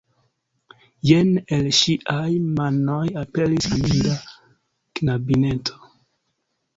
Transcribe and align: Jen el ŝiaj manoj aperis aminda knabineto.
Jen 1.07 1.27
el 1.57 1.67
ŝiaj 1.79 2.31
manoj 2.59 3.03
aperis 3.23 3.67
aminda 3.75 4.15
knabineto. 5.01 5.77